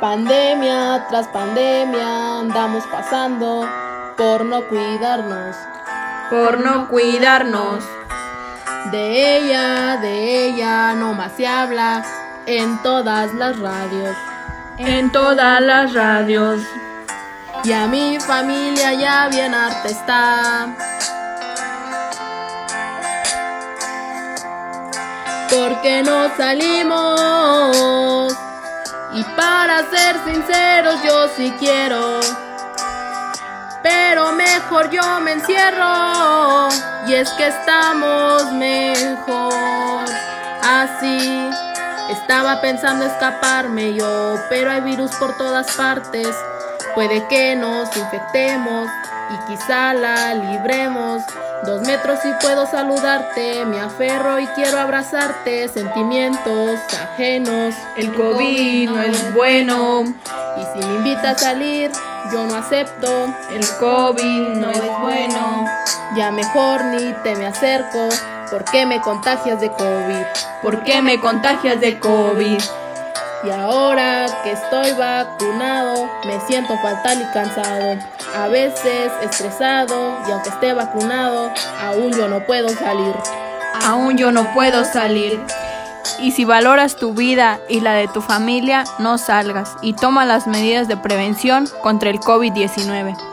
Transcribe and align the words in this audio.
Pandemia 0.00 1.06
tras 1.08 1.26
pandemia 1.28 2.38
andamos 2.40 2.84
pasando 2.86 3.68
por 4.16 4.44
no 4.44 4.68
cuidarnos. 4.68 5.56
Por 6.30 6.60
no 6.60 6.88
cuidarnos. 6.88 7.84
De 8.92 9.36
ella, 9.38 9.96
de 9.96 10.46
ella 10.46 10.94
no 10.94 11.14
más 11.14 11.32
se 11.36 11.46
habla 11.46 12.04
en 12.46 12.80
todas 12.82 13.34
las 13.34 13.58
radios. 13.58 14.16
En 14.78 15.10
todas 15.10 15.60
las 15.60 15.92
radios. 15.92 16.60
Y 17.64 17.72
a 17.72 17.86
mi 17.86 18.20
familia 18.20 18.94
ya 18.94 19.28
bien 19.28 19.52
harta 19.54 19.88
está. 19.88 20.97
Porque 25.50 26.02
no 26.02 26.36
salimos. 26.36 28.32
Y 29.14 29.24
para 29.36 29.88
ser 29.90 30.16
sinceros 30.24 31.02
yo 31.02 31.28
sí 31.36 31.54
quiero. 31.58 32.20
Pero 33.82 34.32
mejor 34.32 34.90
yo 34.90 35.20
me 35.20 35.32
encierro. 35.32 36.68
Y 37.06 37.14
es 37.14 37.30
que 37.30 37.48
estamos 37.48 38.52
mejor. 38.52 40.04
Así. 40.62 41.50
Estaba 42.08 42.62
pensando 42.62 43.04
escaparme 43.04 43.92
yo, 43.92 44.36
pero 44.48 44.70
hay 44.70 44.80
virus 44.80 45.10
por 45.16 45.36
todas 45.36 45.70
partes. 45.72 46.26
Puede 46.94 47.26
que 47.28 47.54
nos 47.54 47.94
infectemos 47.94 48.88
y 49.30 49.50
quizá 49.50 49.94
la 49.94 50.34
libremos. 50.34 51.22
Dos 51.64 51.82
metros 51.82 52.20
y 52.24 52.32
puedo 52.40 52.66
saludarte, 52.66 53.64
me 53.66 53.80
aferro 53.80 54.38
y 54.38 54.46
quiero 54.48 54.78
abrazarte. 54.78 55.68
Sentimientos 55.68 56.78
ajenos. 57.12 57.74
El 57.96 58.14
COVID 58.14 58.90
no 58.90 59.02
es 59.02 59.34
bueno. 59.34 60.04
Y 60.04 60.62
si 60.72 60.86
me 60.86 60.94
invita 60.96 61.30
a 61.30 61.38
salir, 61.38 61.90
yo 62.32 62.46
no 62.46 62.54
acepto. 62.54 63.26
El 63.50 63.66
COVID 63.80 64.48
no 64.56 64.70
es 64.70 64.98
bueno. 65.00 65.66
Ya 66.16 66.30
mejor 66.30 66.84
ni 66.84 67.12
te 67.24 67.34
me 67.34 67.46
acerco. 67.46 68.08
¿Por 68.50 68.64
qué 68.64 68.86
me 68.86 69.00
contagias 69.00 69.60
de 69.60 69.70
COVID? 69.70 70.24
¿Por 70.62 70.82
qué 70.84 71.02
me 71.02 71.20
contagias 71.20 71.80
de 71.80 71.98
COVID? 71.98 72.60
Y 73.44 73.50
ahora 73.50 74.26
que 74.42 74.52
estoy 74.52 74.92
vacunado, 74.92 76.10
me 76.24 76.40
siento 76.46 76.76
fatal 76.78 77.20
y 77.20 77.32
cansado. 77.32 77.98
A 78.36 78.48
veces 78.48 79.10
estresado 79.22 80.18
y 80.28 80.32
aunque 80.32 80.50
esté 80.50 80.72
vacunado, 80.72 81.50
aún 81.82 82.12
yo 82.12 82.28
no 82.28 82.44
puedo 82.46 82.68
salir. 82.68 83.14
Aún 83.86 84.16
yo 84.16 84.32
no 84.32 84.52
puedo 84.54 84.84
salir. 84.84 85.40
Y 86.20 86.32
si 86.32 86.44
valoras 86.44 86.96
tu 86.96 87.14
vida 87.14 87.60
y 87.68 87.80
la 87.80 87.94
de 87.94 88.08
tu 88.08 88.20
familia, 88.20 88.84
no 88.98 89.18
salgas 89.18 89.76
y 89.82 89.92
toma 89.92 90.24
las 90.24 90.46
medidas 90.46 90.88
de 90.88 90.96
prevención 90.96 91.68
contra 91.82 92.10
el 92.10 92.18
COVID-19. 92.20 93.27